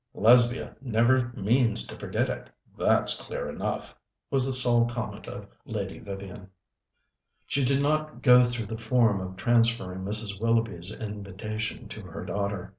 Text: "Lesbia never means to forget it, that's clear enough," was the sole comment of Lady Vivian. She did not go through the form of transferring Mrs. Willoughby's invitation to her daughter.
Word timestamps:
"Lesbia 0.15 0.75
never 0.81 1.27
means 1.35 1.85
to 1.85 1.95
forget 1.95 2.27
it, 2.27 2.49
that's 2.75 3.21
clear 3.21 3.47
enough," 3.47 3.95
was 4.31 4.47
the 4.47 4.51
sole 4.51 4.87
comment 4.87 5.27
of 5.27 5.45
Lady 5.63 5.99
Vivian. 5.99 6.49
She 7.45 7.63
did 7.63 7.83
not 7.83 8.23
go 8.23 8.43
through 8.43 8.65
the 8.65 8.79
form 8.79 9.21
of 9.21 9.35
transferring 9.35 9.99
Mrs. 10.01 10.41
Willoughby's 10.41 10.91
invitation 10.91 11.87
to 11.89 12.01
her 12.01 12.25
daughter. 12.25 12.67